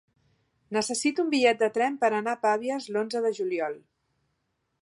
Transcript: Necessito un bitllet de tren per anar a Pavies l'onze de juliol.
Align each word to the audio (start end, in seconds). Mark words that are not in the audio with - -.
Necessito 0.77 1.25
un 1.25 1.29
bitllet 1.33 1.59
de 1.61 1.69
tren 1.77 1.99
per 2.05 2.11
anar 2.21 2.35
a 2.39 2.41
Pavies 2.47 2.91
l'onze 2.97 3.25
de 3.27 3.35
juliol. 3.41 3.81